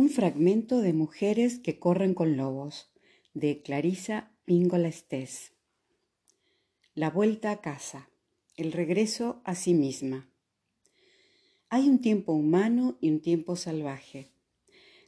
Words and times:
Un 0.00 0.10
fragmento 0.10 0.80
de 0.80 0.92
Mujeres 0.92 1.58
que 1.58 1.80
corren 1.80 2.14
con 2.14 2.36
lobos, 2.36 2.88
de 3.34 3.62
Clarisa 3.62 4.30
Píngola 4.44 4.86
Estés. 4.86 5.54
La 6.94 7.10
vuelta 7.10 7.50
a 7.50 7.60
casa, 7.60 8.08
el 8.56 8.70
regreso 8.70 9.42
a 9.44 9.56
sí 9.56 9.74
misma. 9.74 10.30
Hay 11.68 11.88
un 11.88 12.00
tiempo 12.00 12.32
humano 12.32 12.96
y 13.00 13.10
un 13.10 13.20
tiempo 13.20 13.56
salvaje. 13.56 14.30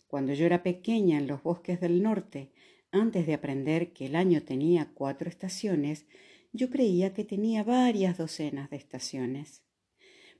Cuando 0.08 0.34
yo 0.34 0.44
era 0.44 0.64
pequeña 0.64 1.18
en 1.18 1.28
los 1.28 1.44
bosques 1.44 1.80
del 1.80 2.02
norte, 2.02 2.50
antes 2.90 3.28
de 3.28 3.34
aprender 3.34 3.92
que 3.92 4.06
el 4.06 4.16
año 4.16 4.42
tenía 4.42 4.90
cuatro 4.92 5.28
estaciones, 5.28 6.06
yo 6.52 6.68
creía 6.68 7.14
que 7.14 7.22
tenía 7.22 7.62
varias 7.62 8.18
docenas 8.18 8.70
de 8.70 8.78
estaciones. 8.78 9.62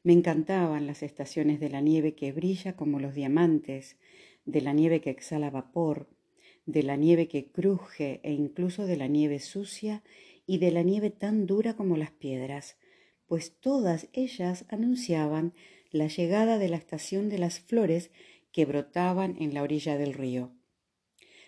Me 0.02 0.12
encantaban 0.12 0.88
las 0.88 1.04
estaciones 1.04 1.60
de 1.60 1.68
la 1.68 1.80
nieve 1.80 2.16
que 2.16 2.32
brilla 2.32 2.74
como 2.74 2.98
los 2.98 3.14
diamantes, 3.14 3.96
de 4.44 4.60
la 4.60 4.72
nieve 4.72 5.00
que 5.00 5.10
exhala 5.10 5.50
vapor, 5.50 6.08
de 6.66 6.82
la 6.82 6.96
nieve 6.96 7.28
que 7.28 7.50
cruje 7.50 8.20
e 8.22 8.32
incluso 8.32 8.86
de 8.86 8.96
la 8.96 9.06
nieve 9.06 9.38
sucia 9.38 10.02
y 10.46 10.58
de 10.58 10.70
la 10.70 10.82
nieve 10.82 11.10
tan 11.10 11.46
dura 11.46 11.76
como 11.76 11.96
las 11.96 12.10
piedras, 12.10 12.76
pues 13.26 13.56
todas 13.60 14.08
ellas 14.12 14.64
anunciaban 14.68 15.54
la 15.90 16.08
llegada 16.08 16.58
de 16.58 16.68
la 16.68 16.76
estación 16.76 17.28
de 17.28 17.38
las 17.38 17.60
flores 17.60 18.10
que 18.52 18.64
brotaban 18.64 19.36
en 19.38 19.54
la 19.54 19.62
orilla 19.62 19.96
del 19.96 20.14
río. 20.14 20.52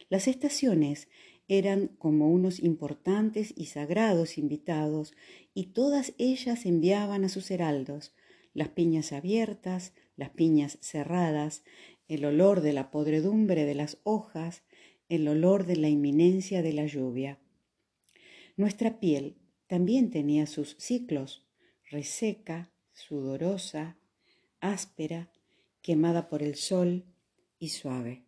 Las 0.08 0.28
estaciones 0.28 1.08
eran 1.48 1.88
como 1.98 2.30
unos 2.30 2.60
importantes 2.60 3.52
y 3.56 3.66
sagrados 3.66 4.38
invitados, 4.38 5.14
y 5.54 5.66
todas 5.66 6.14
ellas 6.18 6.64
enviaban 6.66 7.24
a 7.24 7.28
sus 7.28 7.50
heraldos, 7.50 8.14
las 8.54 8.68
piñas 8.68 9.12
abiertas, 9.12 9.92
las 10.16 10.30
piñas 10.30 10.78
cerradas, 10.80 11.64
el 12.12 12.26
olor 12.26 12.60
de 12.60 12.74
la 12.74 12.90
podredumbre 12.90 13.64
de 13.64 13.74
las 13.74 13.96
hojas, 14.04 14.62
el 15.08 15.26
olor 15.28 15.64
de 15.64 15.76
la 15.76 15.88
inminencia 15.88 16.60
de 16.60 16.74
la 16.74 16.84
lluvia. 16.84 17.40
Nuestra 18.54 19.00
piel 19.00 19.38
también 19.66 20.10
tenía 20.10 20.46
sus 20.46 20.76
ciclos, 20.78 21.48
reseca, 21.90 22.70
sudorosa, 22.92 23.96
áspera, 24.60 25.32
quemada 25.80 26.28
por 26.28 26.42
el 26.42 26.56
sol 26.56 27.06
y 27.58 27.70
suave. 27.70 28.26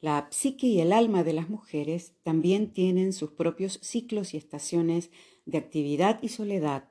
La 0.00 0.28
psique 0.30 0.66
y 0.66 0.80
el 0.80 0.94
alma 0.94 1.24
de 1.24 1.34
las 1.34 1.50
mujeres 1.50 2.14
también 2.22 2.72
tienen 2.72 3.12
sus 3.12 3.32
propios 3.32 3.80
ciclos 3.82 4.32
y 4.32 4.38
estaciones 4.38 5.10
de 5.44 5.58
actividad 5.58 6.22
y 6.22 6.28
soledad, 6.28 6.88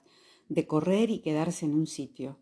de 0.47 0.67
correr 0.67 1.09
y 1.09 1.19
quedarse 1.19 1.65
en 1.65 1.73
un 1.73 1.87
sitio 1.87 2.37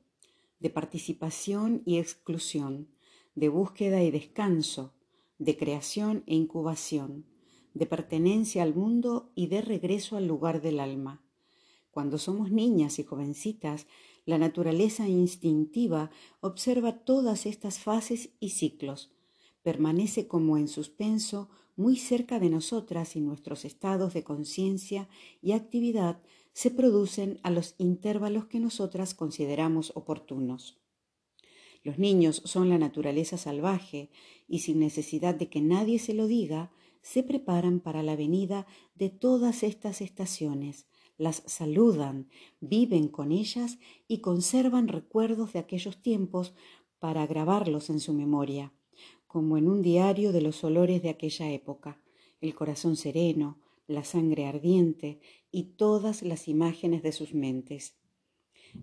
de 0.60 0.70
participación 0.70 1.82
y 1.86 1.98
exclusión, 1.98 2.90
de 3.36 3.50
búsqueda 3.50 4.04
y 4.04 4.12
descanso, 4.12 4.94
de 5.38 5.58
creación 5.58 6.24
e 6.28 6.36
incubación, 6.36 7.26
de 7.74 7.86
pertenencia 7.86 8.64
al 8.64 8.74
mundo 8.74 9.32
y 9.36 9.48
de 9.48 9.62
regreso 9.62 10.16
al 10.18 10.28
lugar 10.28 10.62
del 10.62 10.80
alma. 10.80 11.22
Cuando 11.92 12.18
somos 12.18 12.52
niñas 12.52 13.00
y 13.00 13.04
jovencitas, 13.04 13.88
la 14.26 14.38
naturaleza 14.38 15.08
instintiva 15.08 16.10
observa 16.42 17.04
todas 17.04 17.46
estas 17.46 17.80
fases 17.80 18.32
y 18.40 18.50
ciclos, 18.50 19.12
permanece 19.62 20.28
como 20.28 20.58
en 20.58 20.68
suspenso 20.68 21.50
muy 21.76 21.98
cerca 21.98 22.40
de 22.40 22.50
nosotras 22.50 23.16
y 23.16 23.22
nuestros 23.22 23.66
estados 23.66 24.14
de 24.14 24.24
conciencia 24.24 25.10
y 25.42 25.52
actividad 25.52 26.22
se 26.56 26.72
producen 26.72 27.42
a 27.44 27.52
los 27.52 27.76
intervalos 27.80 28.46
que 28.46 28.62
nosotras 28.62 29.14
consideramos 29.14 29.92
oportunos. 29.94 30.80
Los 31.84 32.00
niños 32.00 32.42
son 32.46 32.70
la 32.70 32.78
naturaleza 32.78 33.38
salvaje 33.38 34.10
y 34.48 34.60
sin 34.60 34.80
necesidad 34.80 35.36
de 35.36 35.50
que 35.50 35.60
nadie 35.60 36.00
se 36.00 36.14
lo 36.14 36.28
diga, 36.28 36.72
se 37.02 37.24
preparan 37.24 37.82
para 37.82 38.04
la 38.04 38.16
venida 38.16 38.68
de 38.96 39.10
todas 39.10 39.64
estas 39.64 40.00
estaciones, 40.00 40.88
las 41.18 41.44
saludan, 41.46 42.30
viven 42.62 43.10
con 43.10 43.34
ellas 43.34 43.78
y 44.08 44.20
conservan 44.20 44.88
recuerdos 44.88 45.52
de 45.52 45.60
aquellos 45.60 46.02
tiempos 46.02 46.54
para 47.00 47.28
grabarlos 47.28 47.90
en 47.90 48.00
su 48.00 48.14
memoria, 48.14 48.72
como 49.28 49.58
en 49.58 49.68
un 49.68 49.82
diario 49.82 50.32
de 50.32 50.42
los 50.42 50.64
olores 50.64 51.04
de 51.04 51.10
aquella 51.10 51.52
época, 51.52 52.00
el 52.40 52.56
corazón 52.56 52.96
sereno, 52.96 53.60
la 53.88 54.04
sangre 54.04 54.46
ardiente 54.46 55.20
y 55.52 55.64
todas 55.76 56.22
las 56.22 56.48
imágenes 56.48 57.04
de 57.04 57.12
sus 57.12 57.34
mentes. 57.34 57.96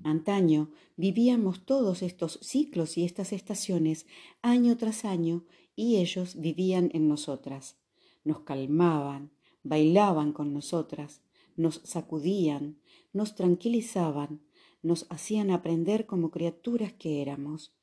Antaño 0.04 0.70
vivíamos 0.96 1.66
todos 1.66 2.02
estos 2.02 2.38
ciclos 2.42 2.96
y 2.96 3.04
estas 3.04 3.32
estaciones 3.32 4.06
año 4.40 4.76
tras 4.76 5.04
año 5.04 5.44
y 5.76 5.96
ellos 5.96 6.40
vivían 6.40 6.90
en 6.94 7.08
nosotras. 7.08 7.76
Nos 8.24 8.40
calmaban, 8.40 9.32
bailaban 9.62 10.32
con 10.32 10.54
nosotras, 10.54 11.22
nos 11.56 11.82
sacudían, 11.84 12.78
nos 13.12 13.34
tranquilizaban, 13.34 14.40
nos 14.82 15.06
hacían 15.10 15.50
aprender 15.50 16.06
como 16.06 16.30
criaturas 16.30 16.92
que 16.92 17.20
éramos, 17.20 17.74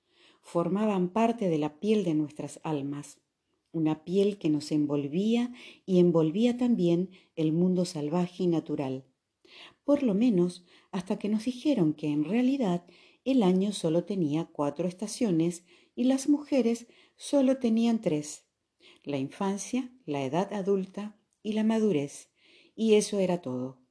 formaban 0.42 1.10
parte 1.10 1.50
de 1.50 1.58
la 1.58 1.80
piel 1.80 2.04
de 2.04 2.16
nuestras 2.16 2.60
almas 2.64 3.20
una 3.72 4.04
piel 4.04 4.38
que 4.38 4.50
nos 4.50 4.72
envolvía 4.72 5.54
y 5.86 6.00
envolvía 6.00 6.58
también 6.58 7.12
el 7.36 7.54
mundo 7.54 7.86
salvaje 7.86 8.44
y 8.44 8.48
natural, 8.48 9.06
por 9.84 10.04
lo 10.04 10.14
menos 10.14 10.66
hasta 10.92 11.20
que 11.20 11.30
nos 11.30 11.46
dijeron 11.46 11.94
que 11.94 12.08
en 12.08 12.24
realidad 12.24 12.86
el 13.26 13.44
año 13.44 13.72
solo 13.74 14.06
tenía 14.06 14.46
cuatro 14.46 14.88
estaciones 14.88 15.66
y 15.96 16.06
las 16.06 16.30
mujeres 16.30 16.88
solo 17.16 17.58
tenían 17.58 18.02
tres, 18.02 18.46
la 19.04 19.18
infancia, 19.18 19.92
la 20.06 20.24
edad 20.24 20.54
adulta 20.54 21.20
y 21.44 21.54
la 21.54 21.64
madurez, 21.64 22.32
y 22.76 22.96
eso 22.96 23.20
era 23.20 23.42
todo. 23.42 23.82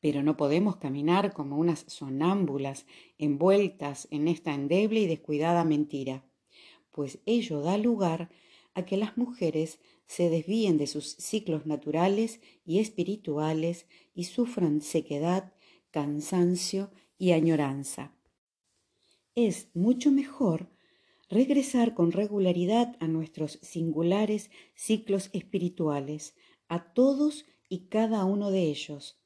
Pero 0.00 0.22
no 0.22 0.36
podemos 0.36 0.76
caminar 0.76 1.32
como 1.32 1.56
unas 1.56 1.84
sonámbulas 1.88 2.86
envueltas 3.18 4.06
en 4.10 4.28
esta 4.28 4.54
endeble 4.54 5.00
y 5.00 5.06
descuidada 5.06 5.64
mentira 5.64 6.24
pues 6.96 7.18
ello 7.26 7.60
da 7.60 7.76
lugar 7.76 8.30
a 8.74 8.86
que 8.86 8.96
las 8.96 9.18
mujeres 9.18 9.78
se 10.06 10.30
desvíen 10.30 10.78
de 10.78 10.86
sus 10.86 11.14
ciclos 11.16 11.66
naturales 11.66 12.40
y 12.64 12.78
espirituales 12.78 13.86
y 14.14 14.24
sufran 14.24 14.80
sequedad, 14.80 15.52
cansancio 15.90 16.90
y 17.18 17.32
añoranza. 17.32 18.14
Es 19.34 19.68
mucho 19.74 20.10
mejor 20.10 20.70
regresar 21.28 21.92
con 21.92 22.12
regularidad 22.12 22.96
a 22.98 23.08
nuestros 23.08 23.58
singulares 23.60 24.50
ciclos 24.74 25.28
espirituales, 25.34 26.34
a 26.68 26.94
todos 26.94 27.44
y 27.68 27.88
cada 27.88 28.24
uno 28.24 28.50
de 28.50 28.62
ellos. 28.62 29.18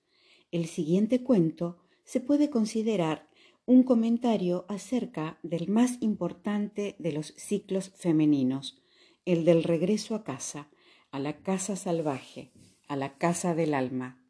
El 0.50 0.66
siguiente 0.66 1.22
cuento 1.22 1.78
se 2.02 2.18
puede 2.18 2.50
considerar 2.50 3.29
un 3.70 3.84
comentario 3.84 4.64
acerca 4.68 5.38
del 5.44 5.68
más 5.68 5.98
importante 6.00 6.96
de 6.98 7.12
los 7.12 7.28
ciclos 7.36 7.92
femeninos, 7.94 8.82
el 9.24 9.44
del 9.44 9.62
regreso 9.62 10.16
a 10.16 10.24
casa, 10.24 10.68
a 11.12 11.20
la 11.20 11.36
casa 11.44 11.76
salvaje, 11.76 12.50
a 12.88 12.96
la 12.96 13.16
casa 13.16 13.54
del 13.54 13.74
alma. 13.74 14.20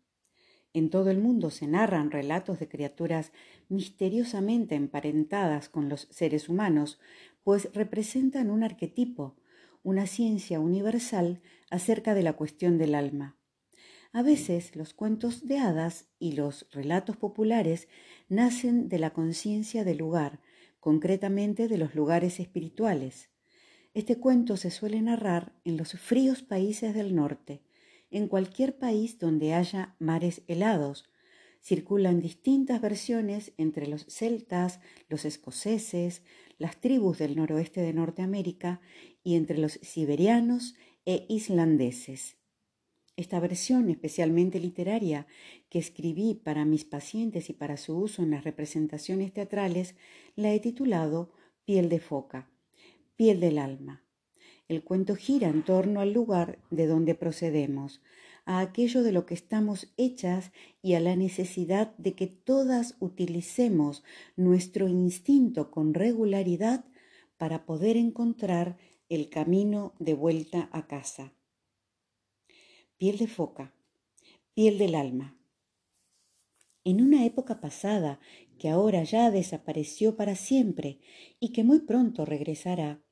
En 0.75 0.91
todo 0.91 1.09
el 1.09 1.21
mundo 1.21 1.49
se 1.49 1.67
narran 1.67 2.11
relatos 2.11 2.61
de 2.61 2.69
criaturas 2.69 3.33
misteriosamente 3.71 4.75
emparentadas 4.75 5.71
con 5.71 5.89
los 5.89 6.07
seres 6.11 6.51
humanos, 6.51 7.01
pues 7.43 7.71
representan 7.73 8.51
un 8.51 8.63
arquetipo, 8.63 9.37
una 9.83 10.07
ciencia 10.07 10.61
universal 10.61 11.41
acerca 11.71 12.13
de 12.13 12.25
la 12.25 12.35
cuestión 12.35 12.77
del 12.77 12.95
alma. 12.95 13.40
A 14.13 14.23
veces 14.23 14.75
los 14.75 14.93
cuentos 14.93 15.47
de 15.47 15.59
hadas 15.59 16.09
y 16.19 16.33
los 16.33 16.67
relatos 16.73 17.17
populares 17.17 17.87
nacen 18.29 18.89
de 18.89 18.99
la 18.99 19.13
conciencia 19.13 19.85
del 19.85 19.99
lugar, 19.99 20.41
concretamente 20.81 21.69
de 21.69 21.79
los 21.79 21.95
lugares 21.95 22.41
espirituales. 22.41 23.31
Este 23.95 24.19
cuento 24.19 24.57
se 24.57 24.73
suele 24.73 25.01
narrar 25.01 25.53
en 25.65 25.77
los 25.77 25.93
fríos 25.93 26.43
países 26.43 26.93
del 26.93 27.15
norte, 27.15 27.63
en 28.11 28.27
cualquier 28.27 28.79
país 28.79 29.21
donde 29.21 29.55
haya 29.55 29.95
mares 30.01 30.43
helados. 30.49 31.09
Circulan 31.61 32.21
distintas 32.21 32.81
versiones 32.81 33.53
entre 33.59 33.87
los 33.87 34.07
celtas, 34.07 34.81
los 35.09 35.25
escoceses, 35.25 36.23
las 36.59 36.81
tribus 36.81 37.19
del 37.19 37.37
noroeste 37.37 37.81
de 37.81 37.93
Norteamérica 37.93 38.81
y 39.23 39.37
entre 39.37 39.59
los 39.59 39.75
siberianos 39.83 40.75
e 41.05 41.27
islandeses. 41.29 42.40
Esta 43.21 43.39
versión 43.39 43.91
especialmente 43.91 44.59
literaria 44.59 45.27
que 45.69 45.79
escribí 45.79 46.33
para 46.33 46.65
mis 46.65 46.87
pacientes 46.87 47.51
y 47.51 47.53
para 47.53 47.77
su 47.77 47.99
uso 47.99 48.23
en 48.23 48.31
las 48.31 48.45
representaciones 48.45 49.31
teatrales 49.35 49.95
la 50.37 50.55
he 50.55 50.59
titulado 50.59 51.31
Piel 51.67 51.91
de 51.91 52.01
foca, 52.01 52.49
piel 53.17 53.39
del 53.39 53.59
alma. 53.59 54.03
El 54.69 54.83
cuento 54.83 55.17
gira 55.17 55.49
en 55.49 55.63
torno 55.63 56.01
al 56.01 56.15
lugar 56.15 56.61
de 56.71 56.87
donde 56.87 57.15
procedemos, 57.15 58.01
a 58.47 58.61
aquello 58.61 59.03
de 59.03 59.13
lo 59.13 59.27
que 59.27 59.35
estamos 59.35 59.93
hechas 59.99 60.51
y 60.81 60.95
a 60.95 61.01
la 61.01 61.15
necesidad 61.15 61.95
de 61.99 62.15
que 62.15 62.27
todas 62.27 62.97
utilicemos 63.01 64.03
nuestro 64.35 64.89
instinto 64.89 65.71
con 65.71 65.93
regularidad 65.93 66.87
para 67.37 67.67
poder 67.67 67.99
encontrar 67.99 68.79
el 69.11 69.29
camino 69.29 69.93
de 69.99 70.15
vuelta 70.15 70.71
a 70.73 70.87
casa. 70.87 71.35
Piel 73.01 73.17
de 73.17 73.29
foca, 73.29 73.73
piel 74.53 74.77
del 74.77 74.95
alma. 74.95 75.35
En 76.85 77.01
una 77.01 77.25
época 77.25 77.59
pasada, 77.59 78.21
que 78.59 78.69
ahora 78.69 79.05
ya 79.05 79.31
desapareció 79.31 80.17
para 80.17 80.37
siempre 80.37 80.99
y 81.41 81.55
que 81.55 81.65
muy 81.65 81.81
pronto 81.81 82.27
regresará, 82.27 83.03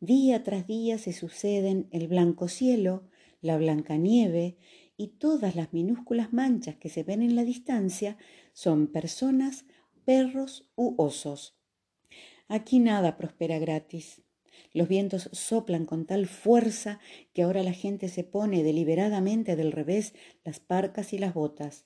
día 0.00 0.42
tras 0.42 0.66
día 0.66 0.98
se 0.98 1.12
suceden 1.12 1.86
el 1.92 2.08
blanco 2.08 2.48
cielo, 2.48 3.08
la 3.40 3.56
blanca 3.56 3.96
nieve 3.98 4.56
y 4.96 5.10
todas 5.18 5.54
las 5.54 5.72
minúsculas 5.72 6.32
manchas 6.32 6.74
que 6.74 6.88
se 6.88 7.04
ven 7.04 7.22
en 7.22 7.36
la 7.36 7.44
distancia 7.44 8.18
son 8.52 8.88
personas, 8.88 9.64
perros 10.04 10.68
u 10.74 11.00
osos. 11.00 11.56
Aquí 12.48 12.80
nada 12.80 13.16
prospera 13.16 13.60
gratis. 13.60 14.22
Los 14.72 14.88
vientos 14.88 15.28
soplan 15.32 15.86
con 15.86 16.06
tal 16.06 16.26
fuerza 16.26 17.00
que 17.32 17.42
ahora 17.42 17.62
la 17.62 17.72
gente 17.72 18.08
se 18.08 18.24
pone 18.24 18.62
deliberadamente 18.62 19.56
del 19.56 19.72
revés 19.72 20.14
las 20.44 20.60
parcas 20.60 21.12
y 21.12 21.18
las 21.18 21.34
botas. 21.34 21.84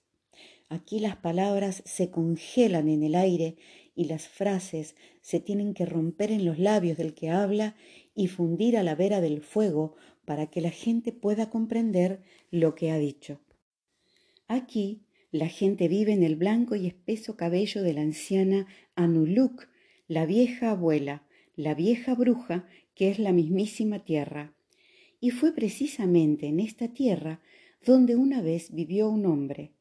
Aquí 0.69 0.99
las 0.99 1.17
palabras 1.17 1.82
se 1.85 2.11
congelan 2.11 2.88
en 2.88 3.03
el 3.03 3.15
aire 3.15 3.56
y 3.94 4.05
las 4.05 4.29
frases 4.29 4.97
se 5.21 5.41
tienen 5.41 5.75
que 5.75 5.87
romper 5.87 6.32
en 6.32 6.44
los 6.44 6.59
labios 6.59 6.97
del 6.97 7.15
que 7.15 7.31
habla 7.31 7.76
y 8.15 8.29
fundir 8.29 8.76
a 8.76 8.82
la 8.82 8.94
vera 8.94 9.21
del 9.21 9.41
fuego 9.41 9.94
para 10.25 10.47
que 10.47 10.61
la 10.61 10.71
gente 10.71 11.12
pueda 11.12 11.50
comprender 11.50 12.23
lo 12.50 12.75
que 12.75 12.91
ha 12.91 12.99
dicho. 12.99 13.41
Aquí 14.49 15.05
la 15.31 15.49
gente 15.49 15.88
vive 15.88 16.12
en 16.12 16.23
el 16.23 16.37
blanco 16.37 16.76
y 16.76 16.87
espeso 16.87 17.37
cabello 17.37 17.82
de 17.82 17.93
la 17.93 18.03
anciana 18.03 18.67
Anuluk, 18.94 19.69
la 20.06 20.26
vieja 20.26 20.71
abuela, 20.71 21.24
la 21.56 21.75
vieja 21.75 22.15
bruja 22.15 22.67
que 22.95 23.11
es 23.11 23.19
la 23.19 23.33
mismísima 23.33 24.05
tierra. 24.05 24.55
Y 25.21 25.31
fue 25.31 25.53
precisamente 25.53 26.47
en 26.47 26.61
esta 26.61 26.89
tierra 26.89 27.41
donde 27.85 28.17
una 28.17 28.43
vez 28.43 28.73
vivió 28.73 29.09
un 29.09 29.27
hombre, 29.27 29.73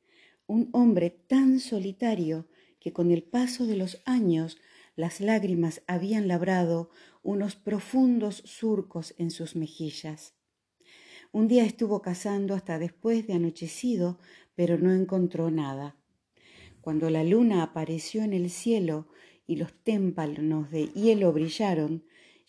un 0.48 0.70
hombre 0.74 1.10
tan 1.10 1.60
solitario 1.60 2.48
que 2.80 2.92
con 2.92 3.12
el 3.12 3.24
paso 3.24 3.66
de 3.66 3.76
los 3.76 4.02
años 4.06 4.58
las 4.96 5.22
lágrimas 5.22 5.82
habían 5.88 6.28
labrado 6.28 6.90
unos 7.24 7.56
profundos 7.56 8.44
surcos 8.46 9.16
en 9.18 9.32
sus 9.32 9.56
mejillas. 9.56 10.36
Un 11.32 11.48
día 11.48 11.66
estuvo 11.66 12.02
cazando 12.02 12.54
hasta 12.54 12.78
después 12.78 13.26
de 13.26 13.34
anochecido, 13.34 14.20
pero 14.54 14.78
no 14.78 14.94
encontró 14.94 15.50
nada. 15.50 15.96
Cuando 16.82 17.10
la 17.10 17.24
luna 17.24 17.64
apareció 17.64 18.24
en 18.24 18.34
el 18.34 18.50
cielo 18.50 19.08
y 19.48 19.58
los 19.58 19.74
témpanos 19.84 20.72
de 20.72 20.88
hielo 20.88 21.34
brillaron, 21.34 22.04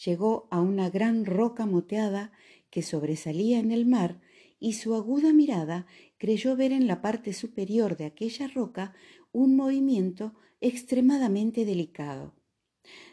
llegó 0.05 0.49
a 0.51 0.61
una 0.61 0.91
gran 0.91 1.25
roca 1.25 1.67
moteada 1.67 2.33
que 2.71 2.83
sobresalía 2.83 3.59
en 3.59 3.71
el 3.71 3.87
mar 3.87 4.21
y 4.59 4.75
su 4.75 4.95
aguda 4.95 5.33
mirada 5.33 5.87
creyó 6.19 6.57
ver 6.57 6.73
en 6.73 6.87
la 6.87 7.03
parte 7.03 7.33
superior 7.33 7.97
de 7.97 8.07
aquella 8.07 8.49
roca 8.49 8.95
un 9.33 9.57
movimiento 9.57 10.35
extremadamente 10.61 11.65
delicado. 11.65 12.35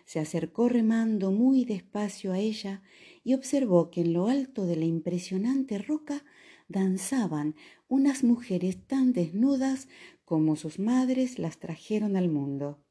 Se 0.06 0.20
acercó 0.20 0.70
remando 0.70 1.32
muy 1.32 1.66
despacio 1.66 2.34
a 2.34 2.40
ella 2.40 2.82
y 3.24 3.34
observó 3.34 3.90
que 3.90 4.02
en 4.02 4.14
lo 4.14 4.28
alto 4.28 4.66
de 4.66 4.76
la 4.76 4.86
impresionante 4.86 5.78
roca 5.78 6.24
danzaban 6.68 7.56
unas 7.88 8.24
mujeres 8.24 8.86
tan 8.88 9.14
desnudas 9.14 9.88
como 10.26 10.56
sus 10.56 10.80
madres 10.80 11.40
las 11.40 11.60
trajeron 11.60 12.16
al 12.16 12.30
mundo. 12.30 12.84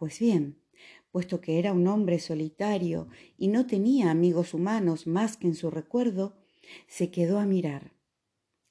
Pues 0.00 0.18
bien, 0.18 0.56
puesto 1.12 1.42
que 1.42 1.58
era 1.58 1.74
un 1.74 1.86
hombre 1.86 2.20
solitario 2.20 3.08
y 3.36 3.48
no 3.48 3.66
tenía 3.66 4.10
amigos 4.10 4.54
humanos 4.54 5.06
más 5.06 5.36
que 5.36 5.46
en 5.46 5.54
su 5.54 5.70
recuerdo, 5.70 6.38
se 6.86 7.10
quedó 7.10 7.38
a 7.38 7.44
mirar. 7.44 7.92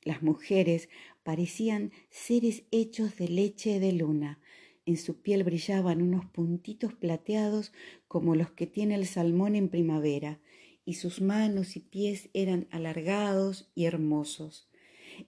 Las 0.01 0.23
mujeres 0.23 0.89
parecían 1.21 1.91
seres 2.09 2.63
hechos 2.71 3.15
de 3.17 3.27
leche 3.27 3.79
de 3.79 3.91
luna. 3.91 4.39
En 4.87 4.97
su 4.97 5.21
piel 5.21 5.43
brillaban 5.43 6.01
unos 6.01 6.25
puntitos 6.25 6.95
plateados 6.95 7.73
como 8.07 8.33
los 8.33 8.49
que 8.49 8.65
tiene 8.65 8.95
el 8.95 9.05
salmón 9.05 9.55
en 9.55 9.69
primavera, 9.69 10.39
y 10.83 10.95
sus 10.95 11.21
manos 11.21 11.75
y 11.75 11.81
pies 11.81 12.29
eran 12.33 12.67
alargados 12.71 13.69
y 13.75 13.85
hermosos. 13.85 14.67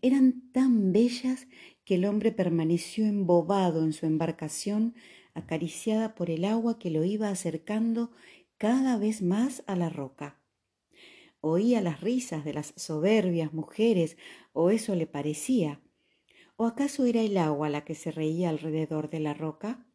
Eran 0.01 0.51
tan 0.51 0.93
bellas 0.93 1.45
que 1.85 1.93
el 1.93 2.05
hombre 2.05 2.31
permaneció 2.31 3.05
embobado 3.05 3.83
en 3.83 3.93
su 3.93 4.07
embarcación, 4.07 4.95
acariciada 5.33 6.15
por 6.15 6.29
el 6.29 6.45
agua 6.45 6.79
que 6.79 6.89
lo 6.89 7.03
iba 7.03 7.29
acercando 7.29 8.11
cada 8.57 8.97
vez 8.97 9.21
más 9.21 9.63
a 9.67 9.75
la 9.75 9.89
roca. 9.89 10.39
Oía 11.39 11.81
las 11.81 12.01
risas 12.01 12.45
de 12.45 12.53
las 12.53 12.73
soberbias 12.75 13.53
mujeres, 13.53 14.17
o 14.53 14.69
eso 14.69 14.93
le 14.93 15.07
parecía. 15.07 15.81
¿O 16.55 16.65
acaso 16.65 17.05
era 17.05 17.21
el 17.21 17.37
agua 17.37 17.69
la 17.69 17.83
que 17.83 17.95
se 17.95 18.11
reía 18.11 18.49
alrededor 18.49 19.09
de 19.09 19.19
la 19.19 19.33
roca? 19.33 19.87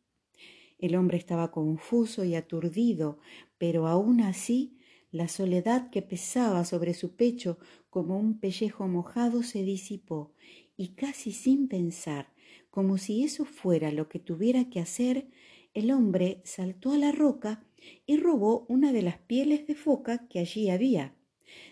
El 0.78 0.96
hombre 0.96 1.16
estaba 1.16 1.52
confuso 1.52 2.24
y 2.24 2.34
aturdido, 2.34 3.20
pero 3.58 3.86
aún 3.86 4.20
así 4.20 4.76
la 5.12 5.28
soledad 5.28 5.90
que 5.90 6.02
pesaba 6.02 6.64
sobre 6.64 6.92
su 6.92 7.14
pecho 7.14 7.58
como 7.88 8.18
un 8.18 8.40
pellejo 8.40 8.88
mojado 8.88 9.42
se 9.42 9.62
disipó 9.62 10.34
y 10.76 10.88
casi 10.88 11.32
sin 11.32 11.68
pensar, 11.68 12.32
como 12.76 12.98
si 12.98 13.24
eso 13.24 13.46
fuera 13.46 13.90
lo 13.90 14.10
que 14.10 14.18
tuviera 14.18 14.68
que 14.68 14.80
hacer, 14.80 15.28
el 15.72 15.90
hombre 15.90 16.42
saltó 16.44 16.92
a 16.92 16.98
la 16.98 17.10
roca 17.10 17.64
y 18.04 18.18
robó 18.18 18.66
una 18.68 18.92
de 18.92 19.00
las 19.00 19.16
pieles 19.16 19.66
de 19.66 19.74
foca 19.74 20.28
que 20.28 20.40
allí 20.40 20.68
había. 20.68 21.14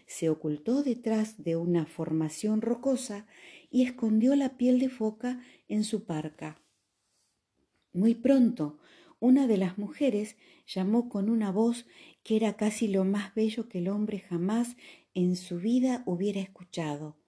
Se 0.07 0.31
ocultó 0.31 0.83
detrás 0.83 1.45
de 1.45 1.57
una 1.57 1.85
formación 1.85 2.63
rocosa 2.63 3.27
y 3.71 3.83
escondió 3.83 4.35
la 4.35 4.57
piel 4.57 4.79
de 4.79 4.89
foca 4.89 5.43
en 5.69 5.85
su 5.85 6.05
parca. 6.05 6.59
Muy 7.93 8.15
pronto, 8.15 8.79
una 9.21 9.47
de 9.47 9.59
las 9.59 9.77
mujeres 9.77 10.39
llamó 10.67 11.11
con 11.11 11.29
una 11.29 11.53
voz 11.53 11.85
que 12.23 12.37
era 12.37 12.57
casi 12.57 12.89
lo 12.89 13.05
más 13.05 13.35
bello 13.35 13.69
que 13.69 13.77
el 13.77 13.89
hombre 13.89 14.21
jamás 14.21 14.79
en 15.13 15.37
su 15.37 15.59
vida 15.59 16.03
hubiera 16.07 16.41
escuchado, 16.41 17.19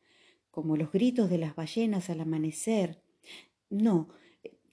como 0.50 0.78
los 0.78 0.92
gritos 0.92 1.28
de 1.28 1.36
las 1.36 1.54
ballenas 1.54 2.08
al 2.08 2.22
amanecer. 2.22 3.04
No, 3.70 4.08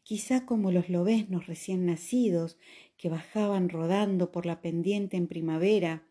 quizá 0.04 0.46
como 0.46 0.72
los 0.72 0.90
lobeznos 0.90 1.48
recién 1.48 1.86
nacidos 1.86 2.58
que 2.98 3.10
bajaban 3.10 3.70
rodando 3.70 4.32
por 4.32 4.46
la 4.46 4.62
pendiente 4.62 5.18
en 5.18 5.28
primavera, 5.28 6.08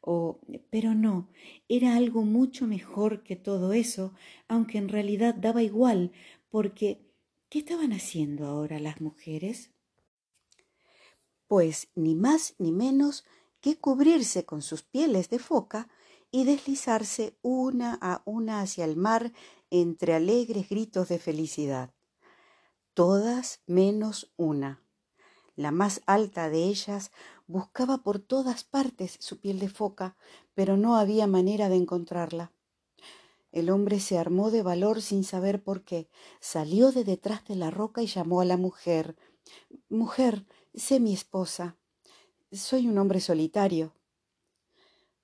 o 0.00 0.40
pero 0.70 0.94
no, 0.94 1.28
era 1.68 1.96
algo 1.96 2.22
mucho 2.22 2.66
mejor 2.66 3.22
que 3.22 3.36
todo 3.36 3.72
eso, 3.72 4.12
aunque 4.48 4.78
en 4.78 4.88
realidad 4.88 5.34
daba 5.34 5.62
igual, 5.62 6.12
porque 6.50 7.00
¿qué 7.48 7.60
estaban 7.60 7.92
haciendo 7.92 8.46
ahora 8.46 8.78
las 8.78 9.00
mujeres? 9.00 9.72
Pues 11.48 11.88
ni 11.94 12.14
más 12.14 12.54
ni 12.58 12.72
menos 12.72 13.24
que 13.60 13.76
cubrirse 13.76 14.44
con 14.44 14.62
sus 14.62 14.82
pieles 14.82 15.30
de 15.30 15.38
foca 15.38 15.88
y 16.30 16.44
deslizarse 16.44 17.36
una 17.42 17.98
a 18.00 18.22
una 18.24 18.60
hacia 18.60 18.84
el 18.84 18.96
mar 18.96 19.32
entre 19.70 20.14
alegres 20.14 20.68
gritos 20.68 21.08
de 21.08 21.18
felicidad. 21.18 21.95
Todas 22.96 23.60
menos 23.66 24.32
una. 24.38 24.82
La 25.54 25.70
más 25.70 26.00
alta 26.06 26.48
de 26.48 26.64
ellas 26.64 27.10
buscaba 27.46 27.98
por 27.98 28.20
todas 28.20 28.64
partes 28.64 29.18
su 29.20 29.38
piel 29.38 29.58
de 29.58 29.68
foca, 29.68 30.16
pero 30.54 30.78
no 30.78 30.96
había 30.96 31.26
manera 31.26 31.68
de 31.68 31.76
encontrarla. 31.76 32.52
El 33.52 33.68
hombre 33.68 34.00
se 34.00 34.16
armó 34.16 34.50
de 34.50 34.62
valor 34.62 35.02
sin 35.02 35.24
saber 35.24 35.62
por 35.62 35.84
qué. 35.84 36.08
Salió 36.40 36.90
de 36.90 37.04
detrás 37.04 37.44
de 37.44 37.56
la 37.56 37.70
roca 37.70 38.00
y 38.00 38.06
llamó 38.06 38.40
a 38.40 38.46
la 38.46 38.56
mujer. 38.56 39.14
Mujer, 39.90 40.46
sé 40.72 40.98
mi 40.98 41.12
esposa. 41.12 41.76
Soy 42.50 42.88
un 42.88 42.96
hombre 42.96 43.20
solitario. 43.20 43.92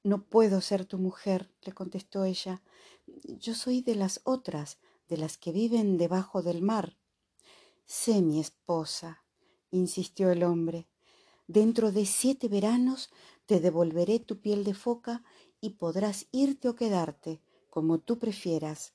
No 0.03 0.27
puedo 0.27 0.61
ser 0.61 0.85
tu 0.85 0.99
mujer, 0.99 1.51
le 1.63 1.73
contestó 1.73 2.25
ella. 2.25 2.61
Yo 3.07 3.55
soy 3.55 3.81
de 3.81 3.95
las 3.95 4.21
otras, 4.25 4.77
de 5.09 5.17
las 5.17 5.39
que 5.39 5.53
viven 5.53 5.97
debajo 5.97 6.43
del 6.43 6.61
mar. 6.61 6.99
Sé 7.85 8.23
mi 8.23 8.41
esposa, 8.41 9.25
insistió 9.71 10.31
el 10.31 10.45
hombre. 10.45 10.89
Dentro 11.47 11.93
de 11.93 12.07
siete 12.07 12.49
veranos 12.49 13.11
te 13.47 13.61
devolveré 13.61 14.19
tu 14.21 14.41
piel 14.41 14.65
de 14.65 14.75
foca 14.75 15.25
y 15.61 15.71
podrás 15.71 16.27
irte 16.33 16.69
o 16.69 16.77
quedarte, 16.77 17.41
como 17.71 17.99
tú 17.99 18.19
prefieras. 18.19 18.95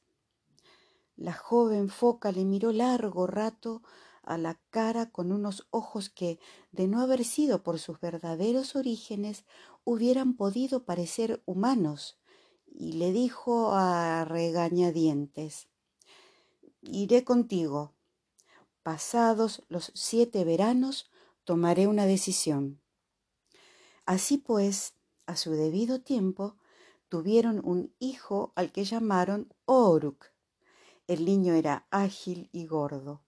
La 1.15 1.33
joven 1.33 1.89
foca 1.89 2.31
le 2.31 2.45
miró 2.45 2.71
largo 2.71 3.27
rato 3.27 3.81
a 4.23 4.37
la 4.37 4.59
cara 4.69 5.09
con 5.09 5.31
unos 5.31 5.67
ojos 5.71 6.09
que, 6.09 6.39
de 6.71 6.87
no 6.87 7.01
haber 7.01 7.23
sido 7.23 7.63
por 7.63 7.79
sus 7.79 7.99
verdaderos 7.99 8.75
orígenes, 8.75 9.45
hubieran 9.83 10.35
podido 10.35 10.85
parecer 10.85 11.41
humanos, 11.45 12.17
y 12.67 12.93
le 12.93 13.11
dijo 13.11 13.71
a 13.73 14.25
regañadientes 14.25 15.69
Iré 16.81 17.23
contigo. 17.23 17.96
Pasados 18.87 19.63
los 19.67 19.91
siete 19.95 20.45
veranos 20.45 21.11
tomaré 21.43 21.87
una 21.87 22.05
decisión. 22.05 22.79
Así 24.05 24.37
pues, 24.37 24.93
a 25.25 25.35
su 25.35 25.51
debido 25.51 25.99
tiempo, 25.99 26.55
tuvieron 27.09 27.59
un 27.65 27.93
hijo 27.99 28.53
al 28.55 28.71
que 28.71 28.85
llamaron 28.85 29.53
Oruk. 29.65 30.27
El 31.05 31.25
niño 31.25 31.53
era 31.53 31.85
ágil 31.91 32.47
y 32.53 32.65
gordo. 32.65 33.21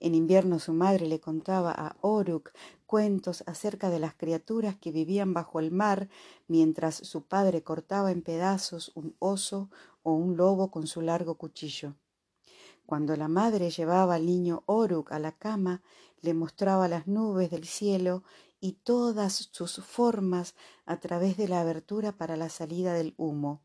En 0.00 0.14
invierno 0.14 0.58
su 0.58 0.72
madre 0.72 1.04
le 1.06 1.20
contaba 1.20 1.72
a 1.72 1.94
Oruk 2.00 2.50
cuentos 2.86 3.44
acerca 3.46 3.90
de 3.90 3.98
las 3.98 4.14
criaturas 4.14 4.76
que 4.76 4.92
vivían 4.92 5.34
bajo 5.34 5.60
el 5.60 5.72
mar 5.72 6.08
mientras 6.48 6.94
su 6.94 7.26
padre 7.26 7.62
cortaba 7.62 8.12
en 8.12 8.22
pedazos 8.22 8.92
un 8.94 9.14
oso 9.18 9.68
o 10.02 10.14
un 10.14 10.38
lobo 10.38 10.70
con 10.70 10.86
su 10.86 11.02
largo 11.02 11.34
cuchillo. 11.34 11.96
Cuando 12.92 13.16
la 13.16 13.28
madre 13.28 13.70
llevaba 13.70 14.16
al 14.16 14.26
niño 14.26 14.64
Oruk 14.66 15.12
a 15.12 15.18
la 15.18 15.32
cama, 15.32 15.80
le 16.20 16.34
mostraba 16.34 16.88
las 16.88 17.06
nubes 17.06 17.50
del 17.50 17.64
cielo 17.64 18.22
y 18.60 18.72
todas 18.72 19.48
sus 19.50 19.82
formas 19.82 20.54
a 20.84 21.00
través 21.00 21.38
de 21.38 21.48
la 21.48 21.62
abertura 21.62 22.12
para 22.12 22.36
la 22.36 22.50
salida 22.50 22.92
del 22.92 23.14
humo. 23.16 23.62